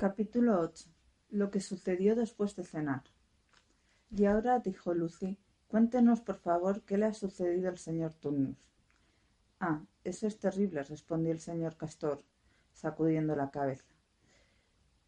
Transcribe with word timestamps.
Capítulo 0.00 0.58
8. 0.58 0.88
Lo 1.28 1.50
que 1.50 1.60
sucedió 1.60 2.16
después 2.16 2.56
de 2.56 2.64
cenar. 2.64 3.02
Y 4.10 4.24
ahora, 4.24 4.58
dijo 4.58 4.94
Lucy, 4.94 5.38
cuéntenos 5.68 6.22
por 6.22 6.38
favor 6.38 6.80
qué 6.86 6.96
le 6.96 7.04
ha 7.04 7.12
sucedido 7.12 7.68
al 7.68 7.76
señor 7.76 8.14
Turnus. 8.14 8.56
Ah, 9.60 9.82
eso 10.02 10.26
es 10.26 10.38
terrible, 10.38 10.82
respondió 10.84 11.32
el 11.32 11.38
señor 11.38 11.76
Castor, 11.76 12.24
sacudiendo 12.72 13.36
la 13.36 13.50
cabeza. 13.50 13.92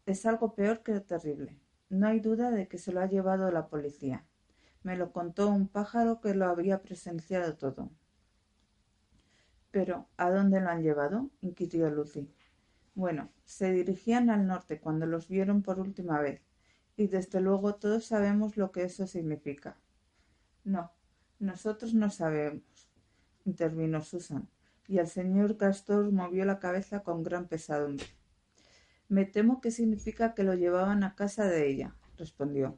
Es 0.05 0.27
algo 0.27 0.53
peor 0.53 0.83
que 0.83 0.99
terrible. 0.99 1.59
No 1.89 2.05
hay 2.05 2.19
duda 2.19 2.51
de 2.51 2.67
que 2.67 2.77
se 2.77 2.91
lo 2.91 3.01
ha 3.01 3.07
llevado 3.07 3.49
la 3.49 3.69
policía. 3.69 4.27
Me 4.83 4.95
lo 4.95 5.11
contó 5.11 5.49
un 5.49 5.69
pájaro 5.69 6.21
que 6.21 6.35
lo 6.35 6.45
había 6.45 6.83
presenciado 6.83 7.57
todo. 7.57 7.89
Pero, 9.71 10.07
¿a 10.17 10.29
dónde 10.29 10.61
lo 10.61 10.69
han 10.69 10.83
llevado? 10.83 11.31
inquirió 11.41 11.89
Lucy. 11.89 12.29
Bueno, 12.95 13.31
se 13.43 13.71
dirigían 13.71 14.29
al 14.29 14.45
norte 14.45 14.79
cuando 14.79 15.05
los 15.05 15.27
vieron 15.27 15.63
por 15.63 15.79
última 15.79 16.21
vez, 16.21 16.41
y 16.95 17.07
desde 17.07 17.41
luego 17.41 17.75
todos 17.75 18.05
sabemos 18.05 18.55
lo 18.55 18.71
que 18.71 18.83
eso 18.83 19.07
significa. 19.07 19.77
No, 20.63 20.91
nosotros 21.39 21.93
no 21.95 22.11
sabemos, 22.11 22.63
intervino 23.45 24.01
Susan, 24.01 24.47
y 24.87 24.99
el 24.99 25.07
señor 25.07 25.57
Castor 25.57 26.11
movió 26.11 26.45
la 26.45 26.59
cabeza 26.59 27.01
con 27.01 27.23
gran 27.23 27.47
pesadumbre. 27.47 28.05
Me 29.09 29.25
temo 29.25 29.59
que 29.59 29.71
significa 29.71 30.33
que 30.35 30.43
lo 30.43 30.53
llevaban 30.53 31.03
a 31.03 31.15
casa 31.15 31.45
de 31.45 31.67
ella, 31.67 31.95
respondió. 32.17 32.77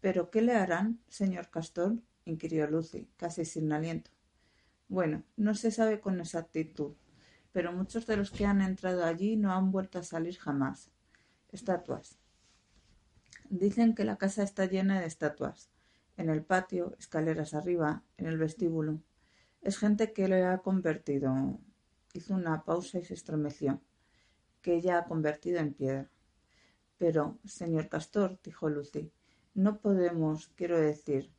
¿Pero 0.00 0.30
qué 0.30 0.40
le 0.40 0.52
harán, 0.52 1.00
señor 1.08 1.50
Castor? 1.50 1.96
inquirió 2.24 2.68
Lucy, 2.68 3.08
casi 3.16 3.44
sin 3.44 3.72
aliento. 3.72 4.10
Bueno, 4.88 5.24
no 5.36 5.54
se 5.54 5.70
sabe 5.70 6.00
con 6.00 6.20
exactitud, 6.20 6.94
pero 7.56 7.72
muchos 7.72 8.06
de 8.06 8.18
los 8.18 8.30
que 8.30 8.44
han 8.44 8.60
entrado 8.60 9.02
allí 9.02 9.34
no 9.38 9.50
han 9.50 9.72
vuelto 9.72 9.98
a 9.98 10.02
salir 10.02 10.36
jamás. 10.36 10.90
Estatuas. 11.48 12.18
Dicen 13.48 13.94
que 13.94 14.04
la 14.04 14.18
casa 14.18 14.42
está 14.42 14.66
llena 14.66 15.00
de 15.00 15.06
estatuas. 15.06 15.70
En 16.18 16.28
el 16.28 16.44
patio, 16.44 16.94
escaleras 16.98 17.54
arriba, 17.54 18.02
en 18.18 18.26
el 18.26 18.36
vestíbulo. 18.36 19.00
Es 19.62 19.78
gente 19.78 20.12
que 20.12 20.28
le 20.28 20.44
ha 20.44 20.58
convertido. 20.58 21.58
Hizo 22.12 22.34
una 22.34 22.62
pausa 22.62 22.98
y 22.98 23.04
se 23.06 23.14
estremeció. 23.14 23.80
Que 24.60 24.74
ella 24.74 24.98
ha 24.98 25.04
convertido 25.06 25.58
en 25.58 25.72
piedra. 25.72 26.10
Pero, 26.98 27.38
señor 27.46 27.88
Castor, 27.88 28.38
dijo 28.44 28.68
Lucy, 28.68 29.10
no 29.54 29.80
podemos, 29.80 30.48
quiero 30.56 30.78
decir, 30.78 31.32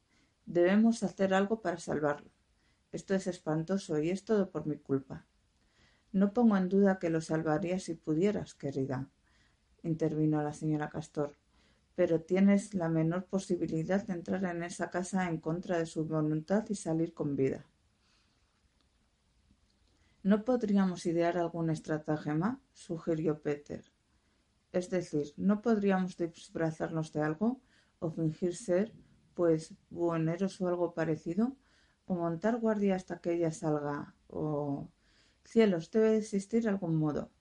debemos 0.48 1.04
hacer 1.04 1.36
algo 1.36 1.62
para 1.62 1.78
salvarlo. 1.78 2.32
Esto 2.92 3.14
es 3.14 3.28
espantoso 3.28 4.00
y 4.00 4.10
es 4.10 4.26
todo 4.26 4.50
por 4.50 4.66
mi 4.66 4.78
culpa. 4.78 5.28
No 6.12 6.34
pongo 6.34 6.58
en 6.58 6.70
duda 6.70 7.00
que 7.00 7.10
lo 7.10 7.22
salvarías 7.22 7.84
si 7.84 7.96
pudieras, 7.96 8.56
querida, 8.56 9.10
intervino 9.84 10.42
la 10.42 10.54
señora 10.54 10.90
Castor, 10.90 11.36
pero 11.96 12.22
tienes 12.22 12.74
la 12.74 12.90
menor 12.90 13.26
posibilidad 13.26 14.06
de 14.06 14.14
entrar 14.14 14.44
en 14.46 14.64
esa 14.64 14.90
casa 14.90 15.30
en 15.30 15.38
contra 15.38 15.78
de 15.78 15.86
su 15.86 16.06
voluntad 16.06 16.66
y 16.70 16.76
salir 16.76 17.14
con 17.14 17.36
vida. 17.36 17.66
¿No 20.24 20.44
podríamos 20.44 21.06
idear 21.06 21.38
algún 21.38 21.70
estratagema? 21.70 22.60
sugirió 22.74 23.42
Peter. 23.42 23.84
Es 24.72 24.90
decir, 24.90 25.34
¿no 25.38 25.62
podríamos 25.62 26.18
disfrazarnos 26.18 27.14
de 27.14 27.22
algo 27.22 27.62
o 28.00 28.12
fingir 28.12 28.56
ser, 28.56 28.94
pues, 29.34 29.74
buhoneros 29.90 30.60
o 30.60 30.68
algo 30.68 30.94
parecido? 30.94 31.56
o 32.08 32.16
montar 32.16 32.56
guardia 32.60 32.96
hasta 32.96 33.20
que 33.22 33.34
ella 33.34 33.52
salga, 33.52 34.16
o... 34.30 34.88
Cielos, 35.48 35.92
debe 35.92 36.18
existir 36.18 36.68
algún 36.68 36.98
modo. 36.98 37.32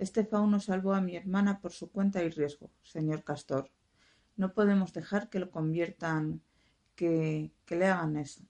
Este 0.00 0.24
fauno 0.24 0.58
salvó 0.58 0.94
a 0.94 1.00
mi 1.00 1.14
hermana 1.14 1.60
por 1.60 1.70
su 1.70 1.92
cuenta 1.92 2.24
y 2.24 2.28
riesgo, 2.28 2.72
señor 2.82 3.22
Castor. 3.22 3.70
No 4.34 4.52
podemos 4.52 4.92
dejar 4.92 5.30
que 5.30 5.38
lo 5.38 5.52
conviertan, 5.52 6.42
que, 6.96 7.52
que 7.64 7.76
le 7.76 7.86
hagan 7.86 8.16
eso. 8.16 8.42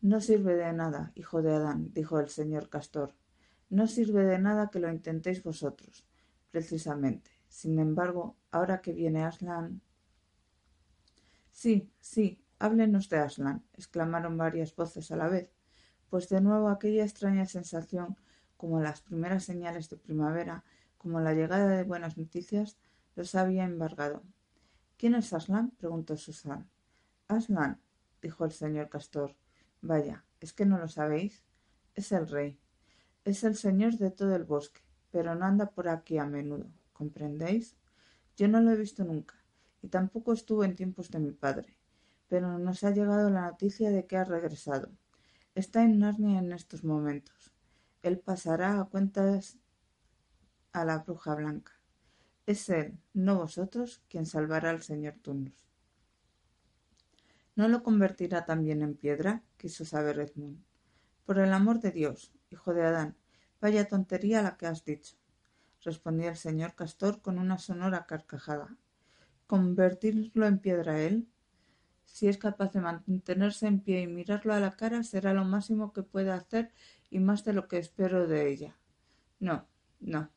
No 0.00 0.20
sirve 0.20 0.56
de 0.56 0.72
nada, 0.72 1.12
hijo 1.14 1.42
de 1.42 1.54
Adán, 1.54 1.92
dijo 1.94 2.18
el 2.18 2.28
señor 2.28 2.68
Castor. 2.70 3.14
No 3.70 3.86
sirve 3.86 4.24
de 4.24 4.40
nada 4.40 4.68
que 4.68 4.80
lo 4.80 4.90
intentéis 4.90 5.44
vosotros, 5.44 6.04
precisamente. 6.50 7.30
Sin 7.48 7.78
embargo, 7.78 8.36
ahora 8.50 8.80
que 8.80 8.94
viene 8.94 9.24
Aslan. 9.24 9.80
Sí, 11.52 11.88
sí, 12.00 12.42
Háblenos 12.58 13.08
de 13.10 13.18
Aslan, 13.18 13.64
exclamaron 13.74 14.36
varias 14.36 14.74
voces 14.74 15.12
a 15.12 15.16
la 15.16 15.28
vez, 15.28 15.55
pues 16.10 16.28
de 16.28 16.40
nuevo 16.40 16.68
aquella 16.68 17.04
extraña 17.04 17.46
sensación, 17.46 18.16
como 18.56 18.80
las 18.80 19.00
primeras 19.02 19.44
señales 19.44 19.88
de 19.90 19.96
primavera, 19.96 20.64
como 20.98 21.20
la 21.20 21.34
llegada 21.34 21.68
de 21.68 21.84
buenas 21.84 22.16
noticias, 22.16 22.78
los 23.14 23.34
había 23.34 23.64
embargado. 23.64 24.22
¿Quién 24.96 25.14
es 25.14 25.32
Aslan? 25.32 25.70
preguntó 25.70 26.16
Susan. 26.16 26.68
Aslan, 27.28 27.80
dijo 28.22 28.44
el 28.44 28.52
señor 28.52 28.88
Castor. 28.88 29.36
Vaya, 29.82 30.24
¿es 30.40 30.52
que 30.52 30.66
no 30.66 30.78
lo 30.78 30.88
sabéis? 30.88 31.44
Es 31.94 32.12
el 32.12 32.28
rey. 32.28 32.58
Es 33.24 33.44
el 33.44 33.56
señor 33.56 33.96
de 33.96 34.10
todo 34.10 34.34
el 34.36 34.44
bosque, 34.44 34.80
pero 35.10 35.34
no 35.34 35.44
anda 35.44 35.70
por 35.70 35.88
aquí 35.88 36.18
a 36.18 36.24
menudo. 36.26 36.66
¿Comprendéis? 36.92 37.76
Yo 38.36 38.48
no 38.48 38.60
lo 38.60 38.70
he 38.70 38.76
visto 38.76 39.04
nunca, 39.04 39.34
y 39.82 39.88
tampoco 39.88 40.32
estuvo 40.32 40.64
en 40.64 40.76
tiempos 40.76 41.10
de 41.10 41.18
mi 41.18 41.32
padre 41.32 41.76
pero 42.28 42.58
nos 42.58 42.82
ha 42.84 42.90
llegado 42.90 43.30
la 43.30 43.42
noticia 43.50 43.90
de 43.90 44.06
que 44.06 44.16
ha 44.16 44.24
regresado. 44.24 44.90
Está 45.56 45.82
en 45.84 46.00
Narnia 46.00 46.38
en 46.38 46.52
estos 46.52 46.84
momentos. 46.84 47.50
Él 48.02 48.18
pasará 48.18 48.78
a 48.78 48.84
cuentas 48.84 49.56
a 50.72 50.84
la 50.84 50.98
bruja 50.98 51.34
blanca. 51.34 51.72
Es 52.44 52.68
él, 52.68 52.98
no 53.14 53.38
vosotros, 53.38 54.02
quien 54.10 54.26
salvará 54.26 54.68
al 54.68 54.82
señor 54.82 55.14
Turnus. 55.22 55.66
¿No 57.54 57.68
lo 57.68 57.82
convertirá 57.82 58.44
también 58.44 58.82
en 58.82 58.96
piedra? 58.96 59.44
quiso 59.56 59.86
saber 59.86 60.20
Edmund. 60.20 60.62
Por 61.24 61.38
el 61.38 61.54
amor 61.54 61.80
de 61.80 61.90
Dios, 61.90 62.34
hijo 62.50 62.74
de 62.74 62.84
Adán, 62.84 63.16
vaya 63.58 63.88
tontería 63.88 64.42
la 64.42 64.58
que 64.58 64.66
has 64.66 64.84
dicho, 64.84 65.16
respondió 65.80 66.28
el 66.28 66.36
señor 66.36 66.74
Castor 66.74 67.22
con 67.22 67.38
una 67.38 67.56
sonora 67.56 68.04
carcajada. 68.04 68.76
¿Convertirlo 69.46 70.46
en 70.46 70.58
piedra 70.58 71.00
él? 71.00 71.26
Si 72.06 72.28
es 72.28 72.38
capaz 72.38 72.72
de 72.72 72.80
mantenerse 72.80 73.66
en 73.66 73.80
pie 73.80 74.00
y 74.00 74.06
mirarlo 74.06 74.54
a 74.54 74.60
la 74.60 74.76
cara, 74.76 75.02
será 75.02 75.34
lo 75.34 75.44
máximo 75.44 75.92
que 75.92 76.02
pueda 76.02 76.34
hacer 76.34 76.72
y 77.10 77.18
más 77.18 77.44
de 77.44 77.52
lo 77.52 77.68
que 77.68 77.76
espero 77.78 78.26
de 78.26 78.48
ella. 78.48 78.76
No, 79.38 79.66
no. 80.00 80.30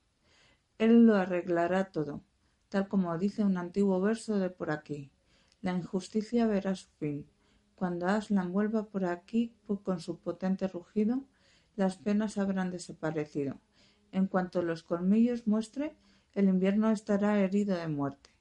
Él 0.78 1.06
lo 1.06 1.16
arreglará 1.16 1.86
todo, 1.92 2.22
tal 2.68 2.88
como 2.88 3.18
dice 3.18 3.44
un 3.44 3.58
antiguo 3.58 4.02
verso 4.02 4.40
de 4.40 4.50
por 4.50 4.72
aquí. 4.72 5.12
La 5.62 5.74
injusticia 5.74 6.48
verá 6.48 6.76
su 6.76 6.90
fin. 7.00 7.26
Cuando 7.76 8.08
Aslan 8.08 8.52
vuelva 8.52 8.88
por 8.88 9.06
aquí 9.06 9.54
con 9.84 10.02
su 10.02 10.20
potente 10.20 10.68
rugido, 10.68 11.24
las 11.76 11.98
penas 11.98 12.38
habrán 12.38 12.72
desaparecido. 12.72 13.58
En 14.12 14.28
cuanto 14.28 14.62
los 14.62 14.84
colmillos 14.84 15.48
muestre, 15.48 15.96
el 16.34 16.50
invierno 16.50 16.92
estará 16.92 17.40
herido 17.40 17.78
de 17.78 17.88
muerte. 17.88 18.32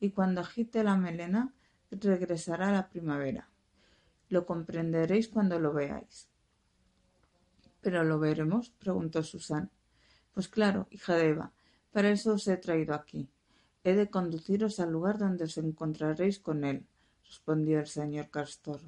Y 0.00 0.10
cuando 0.10 0.42
agite 0.42 0.84
la 0.84 0.96
melena, 0.96 1.52
regresará 2.00 2.70
la 2.72 2.88
primavera. 2.88 3.48
Lo 4.28 4.46
comprenderéis 4.46 5.28
cuando 5.28 5.58
lo 5.58 5.72
veáis. 5.72 6.28
¿Pero 7.80 8.04
lo 8.04 8.18
veremos? 8.18 8.70
preguntó 8.70 9.22
Susan. 9.22 9.70
Pues 10.32 10.48
claro, 10.48 10.88
hija 10.90 11.14
de 11.14 11.28
Eva, 11.28 11.52
para 11.92 12.10
eso 12.10 12.34
os 12.34 12.48
he 12.48 12.56
traído 12.56 12.94
aquí. 12.94 13.28
He 13.84 13.94
de 13.94 14.10
conduciros 14.10 14.80
al 14.80 14.90
lugar 14.90 15.18
donde 15.18 15.44
os 15.44 15.58
encontraréis 15.58 16.40
con 16.40 16.64
él, 16.64 16.86
respondió 17.24 17.78
el 17.78 17.86
señor 17.86 18.30
Castor. 18.30 18.80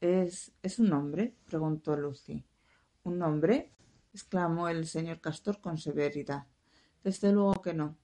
¿Es, 0.00 0.52
¿Es 0.62 0.78
un 0.78 0.92
hombre? 0.92 1.34
preguntó 1.46 1.96
Lucy. 1.96 2.44
¿Un 3.04 3.22
hombre? 3.22 3.72
exclamó 4.12 4.68
el 4.68 4.86
señor 4.86 5.20
Castor 5.20 5.60
con 5.60 5.78
severidad. 5.78 6.46
Desde 7.02 7.32
luego 7.32 7.62
que 7.62 7.72
no. 7.72 7.96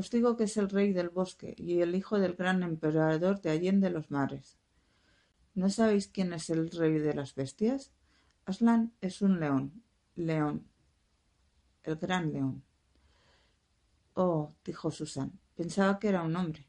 Os 0.00 0.10
digo 0.10 0.36
que 0.36 0.44
es 0.44 0.58
el 0.58 0.68
rey 0.68 0.92
del 0.92 1.08
bosque 1.08 1.54
y 1.56 1.80
el 1.80 1.94
hijo 1.94 2.18
del 2.18 2.34
gran 2.34 2.62
emperador 2.62 3.40
de 3.40 3.50
Allende 3.50 3.88
los 3.88 4.10
mares. 4.10 4.58
¿No 5.54 5.70
sabéis 5.70 6.06
quién 6.08 6.34
es 6.34 6.50
el 6.50 6.70
rey 6.70 6.98
de 6.98 7.14
las 7.14 7.34
bestias? 7.34 7.92
Aslan 8.44 8.92
es 9.00 9.22
un 9.22 9.40
león. 9.40 9.82
León. 10.14 10.66
El 11.82 11.96
gran 11.96 12.30
león. 12.30 12.62
Oh, 14.12 14.52
dijo 14.66 14.90
Susan, 14.90 15.32
pensaba 15.54 15.98
que 15.98 16.08
era 16.08 16.22
un 16.22 16.36
hombre. 16.36 16.66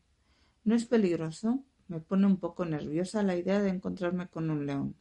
¿No 0.64 0.74
es 0.74 0.86
peligroso? 0.86 1.66
Me 1.90 2.00
pone 2.00 2.28
un 2.28 2.38
poco 2.38 2.64
nerviosa 2.64 3.24
la 3.24 3.36
idea 3.36 3.62
de 3.62 3.70
encontrarme 3.70 4.30
con 4.30 4.50
un 4.50 4.66
león. 4.66 4.96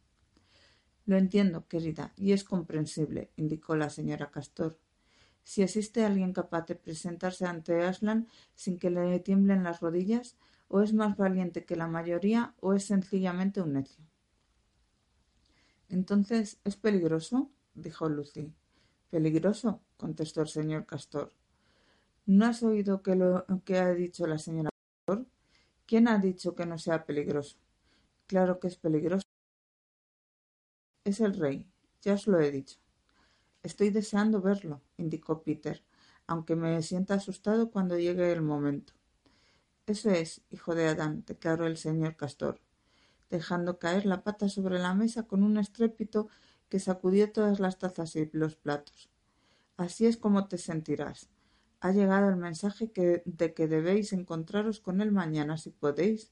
Lo 1.04 1.16
entiendo, 1.16 1.68
querida, 1.68 2.12
y 2.16 2.32
es 2.32 2.42
comprensible, 2.42 3.30
indicó 3.36 3.76
la 3.76 3.88
señora 3.88 4.32
Castor 4.32 4.80
si 5.46 5.62
existe 5.62 6.04
alguien 6.04 6.32
capaz 6.32 6.66
de 6.66 6.74
presentarse 6.74 7.46
ante 7.46 7.84
Aslan 7.84 8.26
sin 8.56 8.80
que 8.80 8.90
le 8.90 9.20
tiemblen 9.20 9.62
las 9.62 9.78
rodillas, 9.78 10.36
o 10.66 10.82
es 10.82 10.92
más 10.92 11.16
valiente 11.16 11.64
que 11.64 11.76
la 11.76 11.86
mayoría, 11.86 12.52
o 12.58 12.74
es 12.74 12.86
sencillamente 12.86 13.60
un 13.60 13.74
necio. 13.74 14.04
Entonces, 15.88 16.58
¿es 16.64 16.74
peligroso? 16.74 17.48
dijo 17.76 18.08
Lucy. 18.08 18.52
Peligroso, 19.08 19.80
contestó 19.96 20.40
el 20.40 20.48
señor 20.48 20.84
Castor. 20.84 21.32
¿No 22.26 22.46
has 22.46 22.64
oído 22.64 23.04
que 23.04 23.14
lo 23.14 23.46
que 23.64 23.78
ha 23.78 23.94
dicho 23.94 24.26
la 24.26 24.38
señora 24.38 24.70
Castor? 25.06 25.26
¿Quién 25.86 26.08
ha 26.08 26.18
dicho 26.18 26.56
que 26.56 26.66
no 26.66 26.76
sea 26.76 27.06
peligroso? 27.06 27.56
Claro 28.26 28.58
que 28.58 28.66
es 28.66 28.76
peligroso. 28.76 29.24
Es 31.04 31.20
el 31.20 31.34
rey, 31.34 31.64
ya 32.02 32.14
os 32.14 32.26
lo 32.26 32.40
he 32.40 32.50
dicho. 32.50 32.78
Estoy 33.66 33.90
deseando 33.90 34.40
verlo, 34.40 34.80
indicó 34.96 35.42
Peter, 35.42 35.82
aunque 36.28 36.54
me 36.54 36.80
sienta 36.82 37.14
asustado 37.14 37.72
cuando 37.72 37.98
llegue 37.98 38.30
el 38.30 38.40
momento. 38.40 38.92
Eso 39.88 40.08
es, 40.08 40.40
hijo 40.50 40.76
de 40.76 40.86
Adán, 40.86 41.24
declaró 41.26 41.66
el 41.66 41.76
señor 41.76 42.14
Castor, 42.14 42.60
dejando 43.28 43.80
caer 43.80 44.06
la 44.06 44.22
pata 44.22 44.48
sobre 44.48 44.78
la 44.78 44.94
mesa 44.94 45.24
con 45.24 45.42
un 45.42 45.58
estrépito 45.58 46.28
que 46.68 46.78
sacudió 46.78 47.32
todas 47.32 47.58
las 47.58 47.76
tazas 47.76 48.14
y 48.14 48.30
los 48.32 48.54
platos. 48.54 49.10
Así 49.76 50.06
es 50.06 50.16
como 50.16 50.46
te 50.46 50.58
sentirás. 50.58 51.28
Ha 51.80 51.90
llegado 51.90 52.28
el 52.28 52.36
mensaje 52.36 52.92
de 53.24 53.52
que 53.52 53.66
debéis 53.66 54.12
encontraros 54.12 54.78
con 54.78 55.00
él 55.00 55.10
mañana, 55.10 55.58
si 55.58 55.70
podéis, 55.70 56.30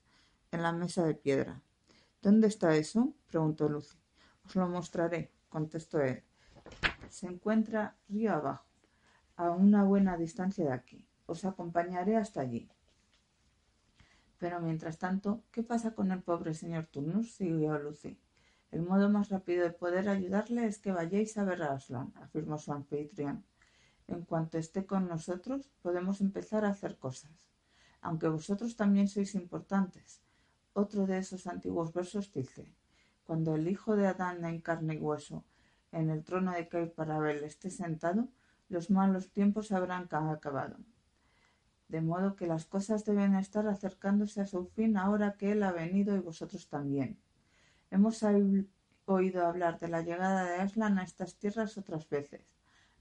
en 0.53 0.63
la 0.63 0.71
mesa 0.71 1.05
de 1.05 1.17
piedra. 1.17 1.61
¿Dónde 2.23 2.47
está 2.47 2.77
eso? 2.77 3.13
preguntó 3.27 3.69
Lucy. 3.69 3.99
Os 4.45 4.55
lo 4.55 4.69
mostraré, 4.69 5.33
contestó 5.49 6.01
él. 6.01 6.23
Se 7.15 7.29
encuentra 7.29 7.97
río 8.09 8.33
abajo, 8.33 8.67
a 9.37 9.53
una 9.53 9.85
buena 9.85 10.17
distancia 10.17 10.65
de 10.65 10.73
aquí. 10.73 11.07
Os 11.27 11.45
acompañaré 11.45 12.17
hasta 12.17 12.41
allí. 12.41 12.69
Pero 14.39 14.59
mientras 14.59 14.99
tanto, 14.99 15.45
¿qué 15.53 15.63
pasa 15.63 15.95
con 15.95 16.11
el 16.11 16.23
pobre 16.23 16.55
señor 16.55 16.87
Turnus? 16.87 17.31
siguió 17.37 17.79
Lucy. 17.79 18.19
El 18.73 18.83
modo 18.83 19.09
más 19.11 19.29
rápido 19.29 19.63
de 19.63 19.71
poder 19.71 20.09
ayudarle 20.09 20.67
es 20.67 20.81
que 20.81 20.91
vayáis 20.91 21.39
a 21.39 21.45
ver 21.45 21.63
a 21.63 21.75
Aslan, 21.75 22.13
afirmó 22.17 22.59
su 22.59 22.73
anfitrión. 22.73 23.45
En 24.09 24.23
cuanto 24.25 24.59
esté 24.59 24.85
con 24.85 25.07
nosotros, 25.07 25.71
podemos 25.83 26.21
empezar 26.21 26.65
a 26.65 26.71
hacer 26.71 26.99
cosas. 26.99 27.47
Aunque 28.01 28.27
vosotros 28.27 28.75
también 28.75 29.07
sois 29.07 29.37
importantes. 29.37 30.21
Otro 30.73 31.07
de 31.07 31.19
esos 31.19 31.47
antiguos 31.47 31.93
versos 31.93 32.33
dice, 32.33 32.75
cuando 33.23 33.55
el 33.55 33.69
hijo 33.69 33.95
de 33.95 34.09
Adán 34.09 34.45
en 34.45 34.61
carne 34.61 34.97
y 34.97 34.99
hueso 34.99 35.45
en 35.95 36.11
el 36.11 36.25
trono 36.25 36.53
de 36.53 36.69
Cair 36.69 36.93
Parabel 36.93 37.45
esté 37.45 37.71
sentado, 37.71 38.29
los 38.69 38.91
malos 38.91 39.31
tiempos 39.31 39.71
habrán 39.71 40.09
acabado. 40.13 40.77
De 41.89 42.01
modo 42.01 42.35
que 42.35 42.47
las 42.47 42.65
cosas 42.65 43.05
deben 43.05 43.37
estar 43.37 43.69
acercándose 43.69 44.41
a 44.41 44.47
su 44.47 44.67
fin 44.67 44.97
ahora 44.97 45.37
que 45.39 45.53
él 45.53 45.63
ha 45.63 45.71
venido 45.71 46.17
y 46.17 46.21
vosotros 46.21 46.69
también. 46.69 47.19
Hemos 47.91 48.25
oído 49.07 49.47
hablar 49.47 49.79
de 49.79 49.89
la 49.89 50.03
llegada 50.03 50.45
de 50.45 50.57
Aslan 50.57 50.99
a 50.99 51.05
estas 51.05 51.37
tierras 51.37 51.79
otras 51.79 52.09
veces, 52.09 52.43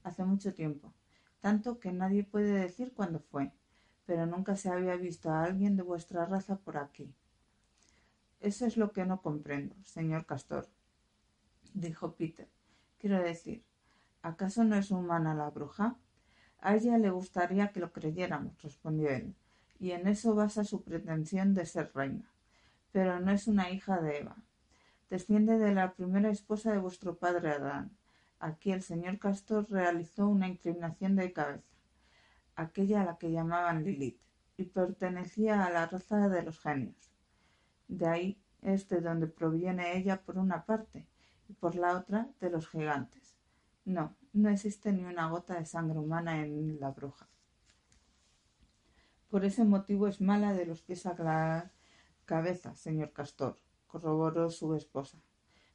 hace 0.04 0.24
mucho 0.24 0.54
tiempo, 0.54 0.92
tanto 1.40 1.80
que 1.80 1.92
nadie 1.92 2.22
puede 2.22 2.52
decir 2.52 2.92
cuándo 2.94 3.18
fue, 3.18 3.50
pero 4.06 4.26
nunca 4.26 4.54
se 4.54 4.68
había 4.68 4.96
visto 4.96 5.30
a 5.30 5.42
alguien 5.42 5.76
de 5.76 5.82
vuestra 5.82 6.26
raza 6.26 6.56
por 6.56 6.76
aquí. 6.76 7.12
Eso 8.38 8.66
es 8.66 8.76
lo 8.76 8.92
que 8.92 9.04
no 9.04 9.20
comprendo, 9.20 9.74
señor 9.82 10.26
Castor, 10.26 10.68
dijo 11.72 12.14
Peter. 12.14 12.53
Quiero 13.04 13.22
decir, 13.22 13.62
¿acaso 14.22 14.64
no 14.64 14.76
es 14.76 14.90
humana 14.90 15.34
la 15.34 15.50
bruja? 15.50 15.94
A 16.62 16.74
ella 16.74 16.96
le 16.96 17.10
gustaría 17.10 17.68
que 17.68 17.78
lo 17.78 17.92
creyéramos, 17.92 18.62
respondió 18.62 19.10
él, 19.10 19.34
y 19.78 19.90
en 19.90 20.08
eso 20.08 20.34
basa 20.34 20.64
su 20.64 20.82
pretensión 20.82 21.52
de 21.52 21.66
ser 21.66 21.92
reina. 21.94 22.24
Pero 22.92 23.20
no 23.20 23.30
es 23.30 23.46
una 23.46 23.68
hija 23.68 24.00
de 24.00 24.20
Eva 24.20 24.36
desciende 25.10 25.58
de 25.58 25.74
la 25.74 25.92
primera 25.92 26.30
esposa 26.30 26.72
de 26.72 26.78
vuestro 26.78 27.18
padre 27.18 27.50
Adán. 27.50 27.94
Aquí 28.40 28.72
el 28.72 28.80
señor 28.80 29.18
Castor 29.18 29.70
realizó 29.70 30.26
una 30.26 30.48
inclinación 30.48 31.14
de 31.14 31.30
cabeza, 31.30 31.76
aquella 32.56 33.02
a 33.02 33.04
la 33.04 33.18
que 33.18 33.30
llamaban 33.30 33.84
Lilith, 33.84 34.18
y 34.56 34.64
pertenecía 34.64 35.66
a 35.66 35.70
la 35.70 35.84
raza 35.86 36.30
de 36.30 36.42
los 36.42 36.58
genios. 36.58 37.12
De 37.86 38.08
ahí 38.08 38.38
es 38.62 38.88
de 38.88 39.02
donde 39.02 39.26
proviene 39.26 39.98
ella 39.98 40.22
por 40.22 40.38
una 40.38 40.64
parte, 40.64 41.06
y 41.48 41.52
por 41.54 41.74
la 41.74 41.96
otra 41.96 42.28
de 42.40 42.50
los 42.50 42.68
gigantes. 42.68 43.36
No, 43.84 44.16
no 44.32 44.48
existe 44.48 44.92
ni 44.92 45.04
una 45.04 45.28
gota 45.28 45.58
de 45.58 45.66
sangre 45.66 45.98
humana 45.98 46.42
en 46.42 46.80
la 46.80 46.90
bruja. 46.90 47.28
Por 49.28 49.44
ese 49.44 49.64
motivo 49.64 50.06
es 50.06 50.20
mala 50.20 50.52
de 50.52 50.66
los 50.66 50.82
pies 50.82 51.06
a 51.06 51.14
la 51.14 51.72
cabeza, 52.24 52.74
señor 52.76 53.12
Castor, 53.12 53.58
corroboró 53.86 54.50
su 54.50 54.74
esposa. 54.74 55.18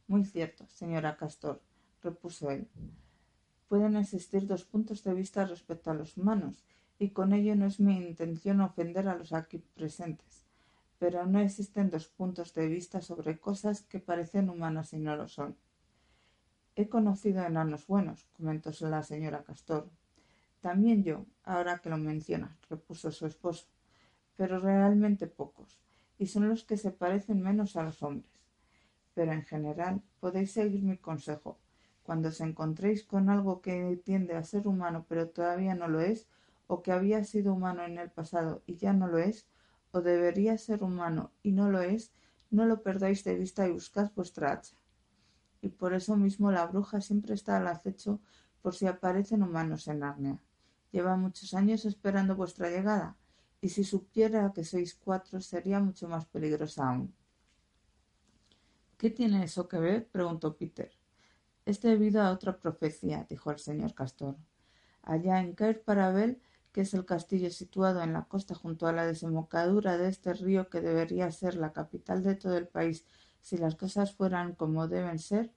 Muy 0.07 0.25
cierto, 0.25 0.66
señora 0.68 1.18
Castor, 1.18 1.62
repuso 2.01 2.50
él. 2.51 2.68
Pueden 3.68 3.95
existir 3.95 4.48
dos 4.48 4.66
puntos 4.66 5.04
de 5.04 5.13
vista 5.13 5.45
respecto 5.45 5.92
a 5.92 5.94
los 5.94 6.18
humanos, 6.18 6.66
y 6.98 7.12
con 7.12 7.33
ello 7.33 7.56
no 7.56 7.66
es 7.66 7.80
mi 7.80 7.98
intención 7.98 8.62
ofender 8.62 9.07
a 9.07 9.16
los 9.16 9.33
aquí 9.33 9.60
presentes. 9.60 10.49
Pero 11.00 11.25
no 11.25 11.40
existen 11.40 11.90
dos 11.90 12.07
puntos 12.07 12.54
de 12.54 12.68
vista 12.68 13.01
sobre 13.01 13.40
cosas 13.40 13.81
que 13.81 14.00
parecen 14.00 14.50
humanas 14.50 14.94
y 14.94 15.00
no 15.00 15.16
lo 15.16 15.28
son. 15.28 15.56
He 16.75 16.88
conocido 16.88 17.44
enanos 17.44 17.88
buenos, 17.88 18.28
comentó 18.38 18.72
la 18.81 19.04
señora 19.04 19.44
Castor. 19.44 19.90
También 20.62 21.04
yo, 21.04 21.25
ahora 21.44 21.80
que 21.80 21.90
lo 21.90 21.98
mencionas, 21.98 22.51
repuso 22.69 23.12
su 23.12 23.25
esposo, 23.25 23.66
pero 24.36 24.60
realmente 24.60 25.28
pocos 25.28 25.80
y 26.19 26.28
son 26.28 26.50
los 26.50 26.66
que 26.66 26.78
se 26.78 26.92
parecen 26.92 27.42
menos 27.42 27.78
a 27.78 27.84
los 27.84 28.04
hombres. 28.04 28.30
Pero 29.16 29.31
en 29.31 29.44
general 29.44 30.04
podéis 30.19 30.52
seguir 30.52 30.84
mi 30.84 30.98
consejo. 30.98 31.57
Cuando 32.04 32.28
os 32.30 32.42
encontréis 32.42 33.04
con 33.04 33.30
algo 33.30 33.62
que 33.62 34.00
tiende 34.04 34.36
a 34.36 34.44
ser 34.44 34.68
humano 34.68 35.06
pero 35.07 35.30
todavía 35.30 35.75
no 35.75 35.88
lo 35.88 36.02
es, 36.02 36.28
o 36.68 36.84
que 36.84 36.92
había 36.92 37.24
sido 37.24 37.54
humano 37.54 37.84
en 37.86 37.98
el 37.98 38.12
pasado 38.12 38.62
y 38.68 38.75
ya 38.75 38.94
no 38.94 39.07
lo 39.07 39.18
es, 39.18 39.48
o 39.92 40.02
debería 40.02 40.58
ser 40.58 40.84
humano 40.84 41.32
y 41.44 41.52
no 41.52 41.70
lo 41.70 41.82
es, 41.82 42.12
no 42.52 42.66
lo 42.66 42.82
perdáis 42.82 43.24
de 43.24 43.36
vista 43.36 43.68
y 43.68 43.72
buscad 43.72 44.12
vuestra 44.16 44.52
hacha. 44.52 44.76
Y 45.62 45.70
por 45.70 45.94
eso 45.94 46.16
mismo 46.16 46.52
la 46.52 46.66
bruja 46.66 47.02
siempre 47.02 47.34
está 47.34 47.58
al 47.58 47.68
acecho 47.68 48.20
por 48.62 48.76
si 48.76 48.88
aparecen 48.88 49.44
humanos 49.44 49.88
en 49.88 50.04
Arnea. 50.04 50.40
Lleva 50.92 51.16
muchos 51.16 51.54
años 51.54 51.86
esperando 51.86 52.36
vuestra 52.36 52.70
llegada, 52.70 53.16
y 53.62 53.70
si 53.70 53.84
supiera 53.84 54.52
que 54.54 54.64
sois 54.64 54.96
cuatro 54.96 55.42
sería 55.42 55.80
mucho 55.80 56.08
más 56.08 56.26
peligrosa 56.26 56.88
aún. 56.88 57.14
¿Qué 58.98 59.10
tiene 59.10 59.44
eso 59.44 59.68
que 59.68 59.80
ver? 59.80 60.08
preguntó 60.08 60.58
Peter. 60.58 60.92
Es 61.66 61.82
debido 61.82 62.22
a 62.22 62.32
otra 62.32 62.60
profecía, 62.60 63.26
dijo 63.30 63.52
el 63.52 63.60
señor 63.60 63.94
Castor. 63.94 64.36
Allá 65.04 65.40
en 65.40 65.54
Cair 65.54 65.82
Parabel, 65.82 66.42
que 66.71 66.81
es 66.81 66.94
el 66.94 67.06
castillo 67.06 67.50
situado 67.50 68.01
en 68.01 68.13
la 68.13 68.25
costa 68.25 68.56
junto 68.56 68.88
a 68.88 68.94
la 68.94 69.06
desembocadura 69.06 69.97
de 69.97 70.09
este 70.09 70.33
río 70.33 70.69
que 70.69 70.81
debería 70.81 71.31
ser 71.31 71.56
la 71.56 71.73
capital 71.73 72.23
de 72.23 72.35
todo 72.35 72.57
el 72.57 72.68
país 72.68 73.06
si 73.42 73.57
las 73.57 73.76
cosas 73.76 74.14
fueran 74.14 74.54
como 74.54 74.88
deben 74.88 75.19
ser, 75.19 75.52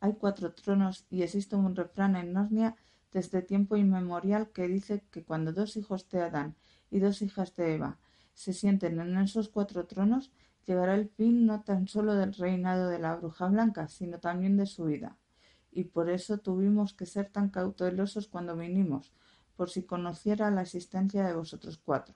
hay 0.00 0.14
cuatro 0.14 0.52
tronos 0.52 1.06
y 1.10 1.22
existe 1.22 1.56
un 1.56 1.74
refrán 1.74 2.16
en 2.16 2.32
Narnia 2.32 2.76
desde 3.12 3.42
tiempo 3.42 3.76
inmemorial 3.76 4.50
que 4.50 4.68
dice 4.68 5.04
que 5.10 5.24
cuando 5.24 5.52
dos 5.52 5.76
hijos 5.76 6.08
de 6.10 6.22
Adán 6.22 6.56
y 6.90 6.98
dos 7.00 7.22
hijas 7.22 7.54
de 7.56 7.74
Eva 7.74 7.98
se 8.34 8.52
sienten 8.52 9.00
en 9.00 9.16
esos 9.18 9.48
cuatro 9.48 9.86
tronos, 9.86 10.30
llegará 10.66 10.94
el 10.94 11.08
fin 11.08 11.46
no 11.46 11.62
tan 11.62 11.88
solo 11.88 12.14
del 12.14 12.34
reinado 12.34 12.88
de 12.88 12.98
la 12.98 13.16
bruja 13.16 13.46
blanca, 13.46 13.88
sino 13.88 14.20
también 14.20 14.56
de 14.56 14.66
su 14.66 14.84
vida. 14.84 15.16
Y 15.72 15.84
por 15.84 16.08
eso 16.10 16.38
tuvimos 16.38 16.94
que 16.94 17.06
ser 17.06 17.30
tan 17.30 17.48
cautelosos 17.48 18.28
cuando 18.28 18.56
vinimos, 18.56 19.12
por 19.58 19.70
si 19.70 19.82
conociera 19.82 20.52
la 20.52 20.62
existencia 20.62 21.26
de 21.26 21.34
vosotros 21.34 21.78
cuatro. 21.84 22.14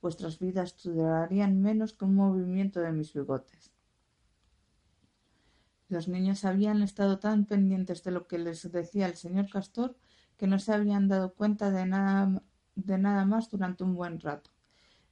Vuestras 0.00 0.40
vidas 0.40 0.74
durarían 0.82 1.62
menos 1.62 1.92
que 1.92 2.04
un 2.04 2.16
movimiento 2.16 2.80
de 2.80 2.90
mis 2.90 3.14
bigotes. 3.14 3.70
Los 5.88 6.08
niños 6.08 6.44
habían 6.44 6.82
estado 6.82 7.20
tan 7.20 7.44
pendientes 7.44 8.02
de 8.02 8.10
lo 8.10 8.26
que 8.26 8.38
les 8.38 8.72
decía 8.72 9.06
el 9.06 9.14
señor 9.14 9.48
Castor 9.48 9.94
que 10.36 10.48
no 10.48 10.58
se 10.58 10.72
habían 10.72 11.06
dado 11.06 11.34
cuenta 11.34 11.70
de 11.70 11.86
nada 11.86 12.42
de 12.74 12.98
nada 12.98 13.24
más 13.26 13.48
durante 13.48 13.84
un 13.84 13.94
buen 13.94 14.18
rato. 14.18 14.50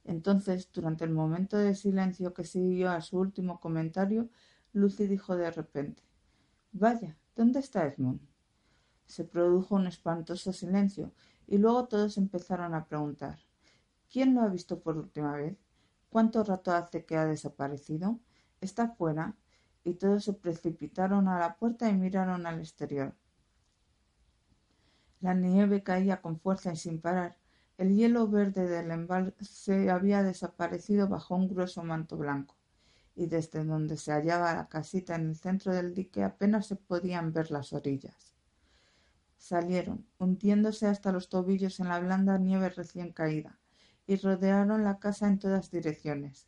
Entonces, 0.03 0.69
durante 0.73 1.05
el 1.05 1.11
momento 1.11 1.57
de 1.57 1.73
silencio 1.73 2.33
que 2.33 2.43
siguió 2.43 2.91
a 2.91 2.99
su 2.99 3.17
último 3.17 3.61
comentario, 3.61 4.27
Lucy 4.73 5.07
dijo 5.07 5.37
de 5.37 5.51
repente 5.51 6.03
Vaya, 6.73 7.15
¿dónde 7.33 7.59
está 7.59 7.85
Edmund? 7.85 8.19
Se 9.05 9.23
produjo 9.23 9.75
un 9.75 9.87
espantoso 9.87 10.51
silencio, 10.51 11.13
y 11.51 11.57
luego 11.57 11.85
todos 11.89 12.17
empezaron 12.17 12.73
a 12.73 12.85
preguntar 12.85 13.37
¿Quién 14.09 14.33
lo 14.33 14.41
ha 14.41 14.47
visto 14.47 14.79
por 14.79 14.97
última 14.97 15.33
vez? 15.35 15.57
¿Cuánto 16.09 16.45
rato 16.45 16.71
hace 16.71 17.05
que 17.05 17.17
ha 17.17 17.25
desaparecido? 17.25 18.19
¿Está 18.61 18.87
fuera? 18.89 19.35
Y 19.83 19.95
todos 19.95 20.23
se 20.23 20.33
precipitaron 20.33 21.27
a 21.27 21.39
la 21.39 21.57
puerta 21.57 21.89
y 21.89 21.93
miraron 21.93 22.45
al 22.45 22.59
exterior. 22.59 23.13
La 25.19 25.33
nieve 25.33 25.83
caía 25.83 26.21
con 26.21 26.39
fuerza 26.39 26.71
y 26.71 26.77
sin 26.77 27.01
parar, 27.01 27.37
el 27.77 27.95
hielo 27.95 28.29
verde 28.29 28.67
del 28.67 28.91
embalse 28.91 29.89
había 29.89 30.23
desaparecido 30.23 31.09
bajo 31.09 31.35
un 31.35 31.49
grueso 31.49 31.83
manto 31.83 32.17
blanco, 32.17 32.55
y 33.15 33.27
desde 33.27 33.65
donde 33.65 33.97
se 33.97 34.13
hallaba 34.13 34.53
la 34.53 34.67
casita 34.67 35.15
en 35.15 35.29
el 35.29 35.35
centro 35.35 35.73
del 35.73 35.93
dique 35.93 36.23
apenas 36.23 36.67
se 36.67 36.77
podían 36.77 37.33
ver 37.33 37.51
las 37.51 37.73
orillas. 37.73 38.30
Salieron, 39.41 40.05
hundiéndose 40.19 40.85
hasta 40.85 41.11
los 41.11 41.27
tobillos 41.27 41.79
en 41.79 41.87
la 41.87 41.99
blanda 41.99 42.37
nieve 42.37 42.69
recién 42.69 43.11
caída, 43.11 43.57
y 44.05 44.15
rodearon 44.17 44.83
la 44.83 44.99
casa 44.99 45.27
en 45.27 45.39
todas 45.39 45.71
direcciones. 45.71 46.47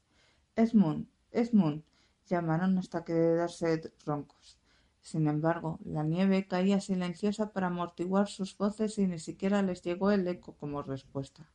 Esmund, 0.56 1.08
Esmund, 1.32 1.82
llamaron 2.28 2.78
hasta 2.78 3.04
quedarse 3.04 3.92
roncos. 4.06 4.60
Sin 5.02 5.28
embargo, 5.28 5.80
la 5.84 6.04
nieve 6.04 6.46
caía 6.48 6.80
silenciosa 6.80 7.52
para 7.52 7.68
amortiguar 7.68 8.28
sus 8.28 8.56
voces 8.56 9.00
y 9.00 9.08
ni 9.08 9.18
siquiera 9.18 9.64
les 9.64 9.82
llegó 9.82 10.12
el 10.12 10.28
eco 10.28 10.54
como 10.54 10.84
respuesta. 10.84 11.50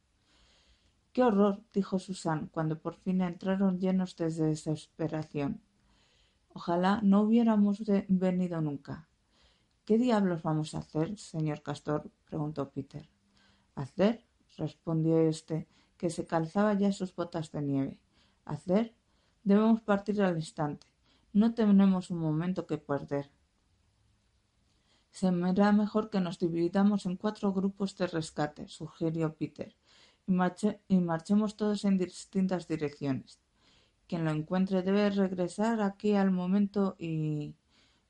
¡Qué 1.12 1.22
horror! 1.22 1.62
dijo 1.72 2.00
Susan 2.00 2.48
cuando 2.48 2.80
por 2.80 2.96
fin 2.96 3.20
entraron 3.20 3.78
llenos 3.78 4.16
de 4.16 4.28
desesperación. 4.28 5.62
Ojalá 6.48 6.98
no 7.04 7.20
hubiéramos 7.20 7.84
venido 8.08 8.60
nunca. 8.60 9.07
¿Qué 9.88 9.96
diablos 9.96 10.42
vamos 10.42 10.74
a 10.74 10.80
hacer, 10.80 11.16
señor 11.16 11.62
Castor? 11.62 12.10
preguntó 12.26 12.68
Peter. 12.68 13.08
¿Hacer? 13.74 14.22
respondió 14.58 15.18
éste, 15.18 15.66
que 15.96 16.10
se 16.10 16.26
calzaba 16.26 16.74
ya 16.74 16.92
sus 16.92 17.14
botas 17.14 17.50
de 17.52 17.62
nieve. 17.62 17.98
¿Hacer? 18.44 18.94
Debemos 19.44 19.80
partir 19.80 20.20
al 20.20 20.36
instante. 20.36 20.86
No 21.32 21.54
tenemos 21.54 22.10
un 22.10 22.18
momento 22.18 22.66
que 22.66 22.76
perder. 22.76 23.30
Se 25.10 25.30
me 25.32 25.54
mejor 25.54 26.10
que 26.10 26.20
nos 26.20 26.38
dividamos 26.38 27.06
en 27.06 27.16
cuatro 27.16 27.54
grupos 27.54 27.96
de 27.96 28.08
rescate, 28.08 28.68
sugirió 28.68 29.36
Peter, 29.36 29.74
y 30.26 30.98
marchemos 30.98 31.56
todos 31.56 31.86
en 31.86 31.96
distintas 31.96 32.68
direcciones. 32.68 33.40
Quien 34.06 34.26
lo 34.26 34.32
encuentre 34.32 34.82
debe 34.82 35.08
regresar 35.08 35.80
aquí 35.80 36.14
al 36.14 36.30
momento 36.30 36.94
y 36.98 37.54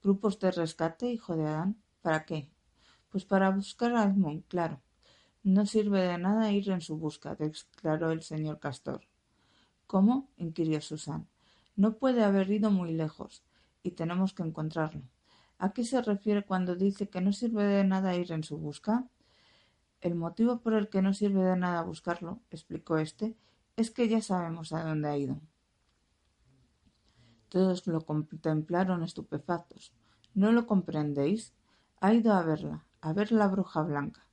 grupos 0.02 0.38
de 0.38 0.50
rescate, 0.50 1.10
hijo 1.10 1.36
de 1.36 1.46
Adán. 1.46 1.76
¿Para 2.02 2.24
qué? 2.24 2.48
Pues 3.10 3.24
para 3.24 3.50
buscar 3.50 3.94
a 3.96 4.04
Edmund, 4.04 4.44
claro. 4.48 4.80
No 5.42 5.66
sirve 5.66 6.02
de 6.02 6.18
nada 6.18 6.52
ir 6.52 6.70
en 6.70 6.80
su 6.80 6.96
busca, 6.96 7.34
declaró 7.34 8.10
el 8.10 8.22
señor 8.22 8.58
Castor. 8.58 9.02
¿Cómo? 9.86 10.28
inquirió 10.36 10.80
Susan. 10.80 11.26
No 11.76 11.96
puede 11.96 12.24
haber 12.24 12.50
ido 12.50 12.70
muy 12.70 12.92
lejos, 12.92 13.42
y 13.82 13.92
tenemos 13.92 14.34
que 14.34 14.42
encontrarlo. 14.42 15.02
¿A 15.58 15.72
qué 15.72 15.84
se 15.84 16.02
refiere 16.02 16.44
cuando 16.44 16.76
dice 16.76 17.08
que 17.08 17.20
no 17.20 17.32
sirve 17.32 17.64
de 17.64 17.84
nada 17.84 18.16
ir 18.16 18.32
en 18.32 18.44
su 18.44 18.58
busca? 18.58 19.08
El 20.00 20.14
motivo 20.14 20.60
por 20.60 20.74
el 20.74 20.88
que 20.88 21.02
no 21.02 21.14
sirve 21.14 21.42
de 21.42 21.56
nada 21.56 21.82
buscarlo, 21.82 22.40
explicó 22.50 22.98
éste, 22.98 23.36
es 23.76 23.90
que 23.90 24.08
ya 24.08 24.20
sabemos 24.20 24.72
a 24.72 24.84
dónde 24.84 25.08
ha 25.08 25.16
ido. 25.16 25.40
Todos 27.48 27.86
lo 27.86 28.04
contemplaron 28.04 29.02
estupefactos. 29.02 29.92
¿No 30.34 30.52
lo 30.52 30.66
comprendéis? 30.66 31.54
Ha 32.00 32.12
ido 32.14 32.32
a 32.32 32.42
verla, 32.42 32.86
a 33.00 33.12
ver 33.12 33.32
la 33.32 33.48
bruja 33.48 33.82
blanca. 33.82 34.26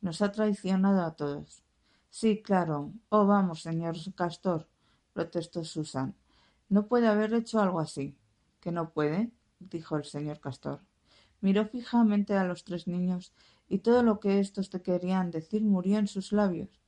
Nos 0.00 0.22
ha 0.22 0.32
traicionado 0.32 1.02
a 1.02 1.14
todos. 1.14 1.62
Sí, 2.10 2.42
claro. 2.42 2.92
Oh, 3.08 3.26
vamos, 3.26 3.62
señor 3.62 3.96
Castor, 4.14 4.68
protestó 5.12 5.64
Susan. 5.64 6.14
No 6.68 6.86
puede 6.88 7.08
haber 7.08 7.32
hecho 7.34 7.60
algo 7.60 7.80
así. 7.80 8.16
¿Que 8.60 8.72
no 8.72 8.90
puede? 8.90 9.30
dijo 9.58 9.96
el 9.96 10.04
señor 10.04 10.40
Castor. 10.40 10.80
Miró 11.40 11.66
fijamente 11.66 12.34
a 12.36 12.44
los 12.44 12.64
tres 12.64 12.86
niños 12.86 13.32
y 13.68 13.78
todo 13.78 14.02
lo 14.02 14.20
que 14.20 14.40
éstos 14.40 14.70
te 14.70 14.82
querían 14.82 15.30
decir 15.30 15.62
murió 15.62 15.98
en 15.98 16.06
sus 16.06 16.32
labios. 16.32 16.80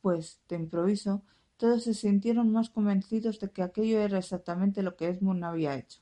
Pues, 0.00 0.40
de 0.48 0.56
improviso, 0.56 1.22
todos 1.62 1.84
se 1.84 1.94
sintieron 1.94 2.50
más 2.50 2.70
convencidos 2.70 3.38
de 3.38 3.52
que 3.52 3.62
aquello 3.62 4.00
era 4.00 4.18
exactamente 4.18 4.82
lo 4.82 4.96
que 4.96 5.08
Esmond 5.08 5.44
había 5.44 5.76
hecho. 5.76 6.00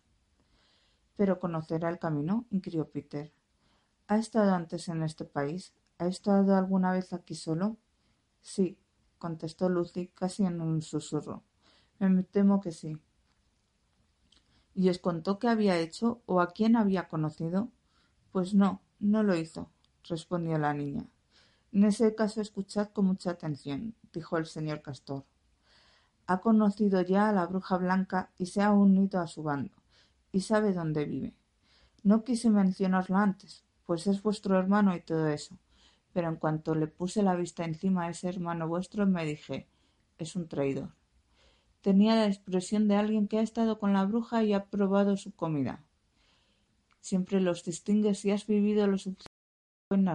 ¿Pero 1.17 1.39
conocerá 1.39 1.91
el 1.91 1.99
camino? 1.99 2.47
inquirió 2.49 2.89
Peter. 2.89 3.31
¿Ha 4.09 4.17
estado 4.17 4.55
antes 4.55 4.89
en 4.89 5.03
este 5.03 5.27
país? 5.27 5.75
¿Ha 5.99 6.07
estado 6.07 6.57
alguna 6.57 6.93
vez 6.93 7.13
aquí 7.13 7.35
solo? 7.35 7.77
Sí, 8.41 8.79
contestó 9.19 9.69
Lucy 9.69 10.07
casi 10.15 10.47
en 10.47 10.63
un 10.63 10.81
susurro. 10.81 11.43
Me 11.99 12.23
temo 12.23 12.63
que 12.63 12.73
sí. 12.73 12.97
¿Y 14.75 14.89
os 14.89 14.99
contó 14.99 15.39
qué 15.39 15.49
había 15.49 15.79
hecho 15.79 16.23
o 16.25 16.41
a 16.41 16.53
quién 16.55 16.75
había 16.75 17.07
conocido? 17.07 17.69
Pues 18.33 18.55
no, 18.55 18.81
no 18.99 19.23
lo 19.23 19.37
hizo, 19.37 19.69
respondió 20.05 20.57
la 20.57 20.73
niña. 20.73 21.07
En 21.71 21.85
ese 21.85 22.15
caso 22.15 22.41
escuchad 22.41 22.89
con 22.95 23.05
mucha 23.05 23.33
atención, 23.33 23.95
dijo 24.11 24.39
el 24.39 24.47
señor 24.47 24.81
Castor. 24.81 25.27
Ha 26.31 26.41
conocido 26.41 27.03
ya 27.03 27.29
a 27.29 27.33
la 27.33 27.45
bruja 27.45 27.77
blanca 27.77 28.31
y 28.39 28.47
se 28.47 28.63
ha 28.63 28.71
unido 28.71 29.19
a 29.19 29.27
su 29.27 29.43
bando, 29.43 29.75
y 30.31 30.43
sabe 30.43 30.73
dónde 30.73 31.05
vive. 31.05 31.35
No 32.05 32.23
quise 32.23 32.51
mencionarlo 32.51 33.17
antes, 33.17 33.65
pues 33.85 34.07
es 34.07 34.23
vuestro 34.23 34.57
hermano 34.57 34.95
y 34.95 35.01
todo 35.01 35.27
eso, 35.27 35.59
pero 36.13 36.29
en 36.29 36.37
cuanto 36.37 36.77
le 36.77 36.87
puse 36.87 37.25
la 37.25 37.35
vista 37.35 37.65
encima 37.65 38.05
a 38.05 38.11
ese 38.11 38.29
hermano 38.29 38.69
vuestro 38.69 39.07
me 39.07 39.27
dije 39.27 39.67
es 40.19 40.37
un 40.37 40.47
traidor. 40.47 40.91
Tenía 41.81 42.15
la 42.15 42.27
expresión 42.27 42.87
de 42.87 42.95
alguien 42.95 43.27
que 43.27 43.41
ha 43.41 43.43
estado 43.43 43.81
con 43.81 43.93
la 43.93 44.05
bruja 44.05 44.45
y 44.45 44.53
ha 44.53 44.67
probado 44.67 45.17
su 45.17 45.33
comida. 45.33 45.83
Siempre 47.01 47.41
los 47.41 47.65
distingues 47.65 48.21
si 48.21 48.31
has 48.31 48.47
vivido 48.47 48.87
lo 48.87 48.99
suficiente. 48.99 50.15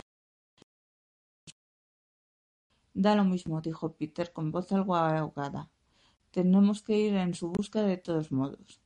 Da 2.94 3.16
lo 3.16 3.26
mismo, 3.26 3.60
dijo 3.60 3.92
Peter 3.92 4.32
con 4.32 4.54
voz 4.54 4.72
algo 4.72 4.96
ahogada. 4.96 5.70
Tenemos 6.36 6.84
que 6.84 6.98
ir 6.98 7.16
en 7.16 7.34
su 7.34 7.48
busca 7.48 7.84
de 7.84 7.96
todos 7.96 8.34
modos. 8.34 8.82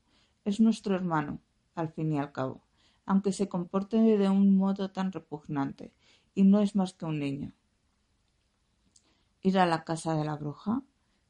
Es 0.46 0.60
nuestro 0.60 0.94
hermano, 0.94 1.42
al 1.74 1.90
fin 1.90 2.14
y 2.14 2.20
al 2.20 2.32
cabo, 2.32 2.62
aunque 3.08 3.32
se 3.32 3.50
comporte 3.50 3.98
de 3.98 4.30
un 4.30 4.56
modo 4.56 4.92
tan 4.92 5.12
repugnante, 5.12 5.92
y 6.36 6.44
no 6.44 6.60
es 6.60 6.76
más 6.76 6.94
que 6.94 7.06
un 7.06 7.18
niño. 7.18 7.56
¿Ir 9.42 9.58
a 9.58 9.66
la 9.66 9.84
casa 9.84 10.14
de 10.14 10.26
la 10.26 10.36
bruja? 10.36 10.84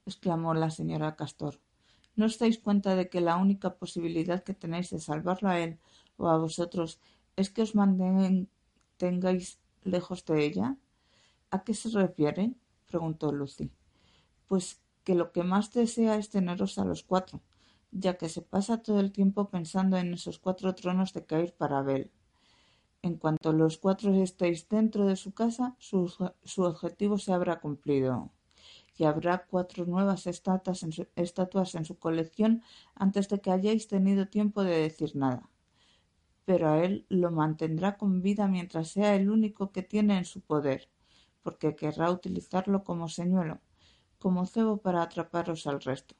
exclamó 0.06 0.54
la 0.54 0.72
señora 0.72 1.16
Castor. 1.16 1.62
¿No 2.18 2.26
os 2.26 2.38
dais 2.38 2.60
cuenta 2.60 2.96
de 2.96 3.08
que 3.08 3.22
la 3.22 3.38
única 3.38 3.78
posibilidad 3.78 4.44
que 4.44 4.54
tenéis 4.54 4.90
de 4.90 5.00
salvarlo 5.00 5.48
a 5.48 5.62
él 5.62 5.80
o 6.18 6.28
a 6.28 6.38
vosotros 6.38 7.00
es 7.38 7.50
que 7.50 7.62
os 7.62 7.76
mantengáis 7.76 9.58
lejos 9.84 10.26
de 10.26 10.46
ella? 10.46 10.76
¿A 11.50 11.64
qué 11.64 11.74
se 11.74 11.88
refiere? 11.88 12.56
preguntó 12.88 13.32
Lucy. 13.32 13.72
Pues 14.50 14.82
que 15.04 15.16
lo 15.16 15.32
que 15.32 15.44
más 15.44 15.72
desea 15.74 16.16
es 16.18 16.30
teneros 16.30 16.78
a 16.78 16.86
los 16.86 17.04
cuatro, 17.04 17.42
ya 17.92 18.18
que 18.18 18.30
se 18.30 18.42
pasa 18.42 18.82
todo 18.82 19.00
el 19.00 19.12
tiempo 19.12 19.50
pensando 19.50 19.98
en 19.98 20.14
esos 20.14 20.40
cuatro 20.40 20.76
tronos 20.76 21.14
de 21.14 21.26
caer 21.26 21.56
para 21.56 21.80
Abel. 21.80 22.12
En 23.02 23.16
cuanto 23.16 23.54
los 23.54 23.78
cuatro 23.78 24.14
estéis 24.14 24.68
dentro 24.68 25.06
de 25.06 25.16
su 25.16 25.34
casa, 25.34 25.76
su, 25.80 26.14
objetivo 26.58 27.18
se 27.18 27.32
habrá 27.32 27.60
cumplido 27.60 28.30
y 28.98 29.06
habrá 29.06 29.46
cuatro 29.46 29.86
nuevas 29.86 30.28
estatuas 30.28 31.76
en 31.76 31.86
su 31.86 31.98
colección 31.98 32.62
antes 32.96 33.30
de 33.30 33.40
que 33.40 33.52
hayáis 33.52 33.88
tenido 33.88 34.28
tiempo 34.28 34.64
de 34.64 34.82
decir 34.82 35.16
nada. 35.16 35.50
Pero 36.44 36.70
a 36.70 36.84
él 36.84 37.06
lo 37.08 37.32
mantendrá 37.32 37.98
con 37.98 38.22
vida 38.22 38.48
mientras 38.48 38.90
sea 38.90 39.16
el 39.16 39.30
único 39.30 39.72
que 39.72 39.84
tiene 39.84 40.18
en 40.18 40.26
su 40.26 40.42
poder, 40.42 40.90
porque 41.42 41.76
querrá 41.78 42.12
utilizarlo 42.12 42.84
como 42.84 43.08
señuelo 43.08 43.62
como 44.20 44.46
cebo 44.46 44.78
para 44.78 45.02
atraparos 45.02 45.66
al 45.68 45.82
resto. 45.82 46.16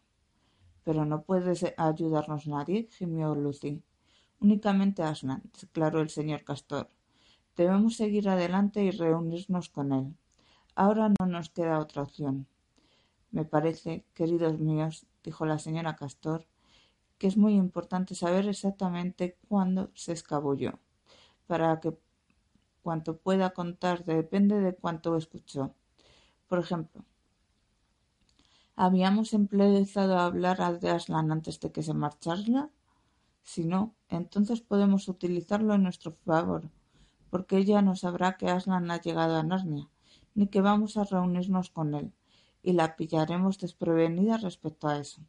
Pero 0.84 1.06
no 1.06 1.22
puede 1.24 1.54
ayudarnos 1.78 2.48
nadie, 2.48 2.88
gimió 2.92 3.36
Lucy. 3.36 3.84
Únicamente 4.40 5.04
Aslan, 5.04 5.44
declaró 5.62 6.02
el 6.02 6.10
señor 6.10 6.44
Castor. 6.44 6.90
Debemos 7.56 7.98
seguir 7.98 8.30
adelante 8.30 8.84
y 8.84 8.92
reunirnos 8.92 9.70
con 9.70 9.92
él. 9.92 10.16
Ahora 10.76 11.10
no 11.20 11.26
nos 11.26 11.50
queda 11.50 11.80
otra 11.80 12.04
opción. 12.04 12.48
Me 13.32 13.44
parece, 13.44 14.06
queridos 14.14 14.60
míos, 14.60 15.06
dijo 15.24 15.46
la 15.46 15.60
señora 15.60 15.98
Castor, 15.98 16.48
que 17.18 17.28
es 17.28 17.36
muy 17.36 17.54
importante 17.56 18.16
saber 18.16 18.48
exactamente 18.48 19.38
cuándo 19.50 19.92
se 19.94 20.14
escabulló, 20.14 20.80
para 21.48 21.80
que 21.82 21.98
cuanto 22.82 23.18
pueda 23.18 23.52
contar 23.52 24.06
depende 24.06 24.62
de 24.62 24.74
cuánto 24.74 25.18
escuchó. 25.18 25.76
Por 26.48 26.60
ejemplo, 26.60 27.04
¿Habíamos 28.82 29.34
empezado 29.34 30.18
a 30.18 30.24
hablar 30.24 30.80
de 30.80 30.90
Aslan 30.90 31.34
antes 31.34 31.60
de 31.60 31.70
que 31.74 31.84
se 31.84 31.94
marchara? 31.94 32.70
Si 33.44 33.66
no, 33.66 33.94
entonces 34.08 34.62
podemos 34.62 35.10
utilizarlo 35.10 35.74
en 35.74 35.84
nuestro 35.84 36.14
favor, 36.26 36.64
porque 37.30 37.58
ella 37.58 37.82
no 37.82 37.98
sabrá 37.98 38.38
que 38.38 38.50
Aslan 38.50 38.90
ha 38.90 39.02
llegado 39.02 39.36
a 39.36 39.44
Narnia, 39.44 39.90
ni 40.34 40.48
que 40.48 40.62
vamos 40.62 40.96
a 40.96 41.04
reunirnos 41.04 41.70
con 41.70 41.94
él, 41.94 42.14
y 42.64 42.72
la 42.72 42.96
pillaremos 42.96 43.60
desprevenida 43.60 44.38
respecto 44.38 44.88
a 44.88 44.98
eso. 44.98 45.22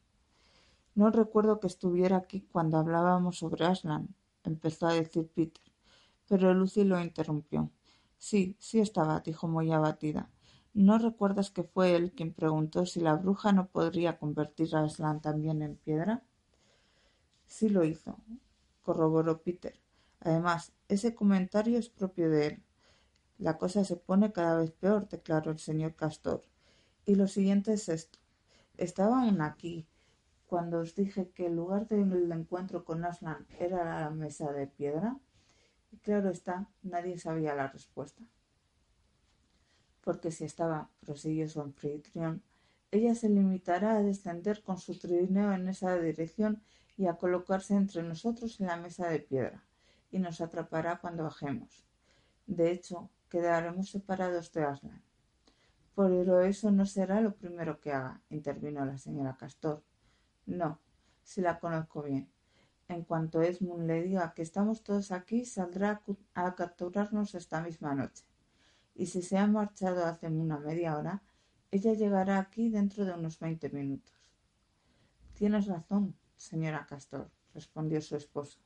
No 0.95 1.11
recuerdo 1.11 1.59
que 1.59 1.67
estuviera 1.67 2.19
aquí 2.19 2.43
cuando 2.53 2.79
hablábamos 2.79 3.39
sobre 3.39 3.67
Aslan, 3.67 4.15
empezó 4.45 4.87
a 4.87 4.93
decir 4.93 5.27
Peter, 5.27 5.65
pero 6.29 6.55
Lucy 6.55 6.85
lo 6.85 7.01
interrumpió. 7.01 7.69
Sí, 8.17 8.55
sí 8.61 8.79
estaba, 8.79 9.19
dijo 9.19 9.49
muy 9.49 9.73
abatida. 9.73 10.31
¿No 10.73 10.99
recuerdas 10.99 11.51
que 11.51 11.65
fue 11.65 11.97
él 11.97 12.13
quien 12.13 12.33
preguntó 12.33 12.87
si 12.87 13.01
la 13.01 13.17
bruja 13.17 13.53
no 13.53 13.67
podría 13.67 14.19
convertir 14.19 14.77
a 14.77 14.85
Aslan 14.85 15.21
también 15.21 15.63
en 15.63 15.77
piedra? 15.77 16.23
Sí 17.47 17.69
lo 17.69 17.85
hizo, 17.85 18.17
corroboró 18.83 19.43
Peter. 19.43 19.75
Además, 20.21 20.73
ese 20.89 21.15
comentario 21.15 21.79
es 21.79 21.89
propio 21.89 22.31
de 22.31 22.47
él. 22.47 22.63
La 23.39 23.59
cosa 23.59 23.85
se 23.85 23.97
pone 23.97 24.33
cada 24.33 24.59
vez 24.59 24.71
peor, 24.71 25.09
declaró 25.09 25.51
el 25.51 25.59
señor 25.59 25.95
Castor. 25.95 26.43
Y 27.05 27.17
lo 27.17 27.27
siguiente 27.27 27.73
es 27.73 27.89
esto. 27.89 28.19
Estaba 28.77 29.25
aquí, 29.45 29.87
cuando 30.47 30.81
os 30.81 30.95
dije 30.95 31.31
que 31.31 31.47
el 31.47 31.57
lugar 31.57 31.89
del 31.89 32.31
encuentro 32.31 32.85
con 32.85 33.05
Aslan 33.05 33.47
era 33.59 34.03
la 34.03 34.11
mesa 34.11 34.53
de 34.53 34.69
piedra. 34.69 35.19
Y 35.91 35.97
claro 35.97 36.31
está, 36.31 36.69
nadie 36.83 37.19
sabía 37.19 37.55
la 37.55 37.69
respuesta. 37.69 38.23
Porque 40.03 40.31
si 40.31 40.45
estaba, 40.45 40.91
prosiguió 41.01 41.49
su 41.49 41.61
anfitrión, 41.61 42.43
ella 42.91 43.15
se 43.15 43.29
limitará 43.29 43.97
a 43.97 44.03
descender 44.03 44.63
con 44.63 44.79
su 44.79 44.99
trineo 44.99 45.53
en 45.53 45.69
esa 45.69 45.97
dirección 45.97 46.63
y 46.97 47.07
a 47.07 47.15
colocarse 47.15 47.75
entre 47.75 48.03
nosotros 48.03 48.61
en 48.61 48.67
la 48.67 48.77
mesa 48.77 49.09
de 49.09 49.21
piedra, 49.21 49.65
y 50.11 50.19
nos 50.19 50.41
atrapará 50.41 50.99
cuando 50.99 51.25
bajemos. 51.25 51.85
De 52.47 52.73
hecho, 52.73 53.11
quedaremos 53.29 53.91
separados 53.91 54.53
de 54.53 54.65
Aslan. 54.65 55.03
Pero 55.95 56.41
eso 56.41 56.71
no 56.71 56.87
será 56.87 57.21
lo 57.21 57.35
primero 57.35 57.81
que 57.81 57.93
haga, 57.93 58.21
intervino 58.29 58.85
la 58.85 58.99
señora 58.99 59.37
Castor. 59.37 59.83
No, 60.47 60.81
si 61.23 61.41
la 61.41 61.61
conozco 61.61 62.03
bien. 62.03 62.29
En 62.89 63.05
cuanto 63.05 63.41
Esmund 63.41 63.87
le 63.87 64.03
diga 64.03 64.33
que 64.35 64.43
estamos 64.43 64.83
todos 64.83 65.13
aquí, 65.13 65.45
saldrá 65.45 66.03
a 66.35 66.55
capturarnos 66.57 67.37
esta 67.37 67.61
misma 67.61 67.95
noche. 67.95 68.25
Y 69.01 69.07
si 69.07 69.23
se 69.23 69.39
ha 69.39 69.47
marchado 69.47 70.05
hace 70.05 70.27
una 70.27 70.59
media 70.59 70.95
hora, 70.99 71.23
ella 71.71 71.95
llegará 71.95 72.39
aquí 72.39 72.69
dentro 72.69 73.07
de 73.07 73.15
unos 73.15 73.39
veinte 73.39 73.71
minutos. 73.71 74.13
Tienes 75.33 75.69
razón, 75.69 76.15
señora 76.37 76.85
Castor, 76.85 77.31
respondió 77.55 78.03
su 78.03 78.17
esposo. 78.17 78.59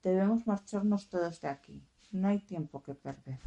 Debemos 0.00 0.46
marcharnos 0.46 1.08
todos 1.08 1.40
de 1.40 1.48
aquí. 1.48 1.82
No 2.12 2.28
hay 2.28 2.38
tiempo 2.38 2.84
que 2.84 2.94
perder. 2.94 3.40